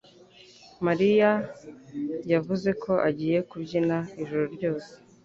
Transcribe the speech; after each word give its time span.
Mariya 0.85 1.31
yavuze 2.31 2.69
ko 2.83 2.91
agiye 3.09 3.37
kubyina 3.49 3.97
ijoro 4.21 4.45
ryose 4.55 4.91